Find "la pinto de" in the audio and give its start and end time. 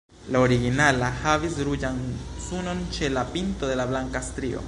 3.17-3.77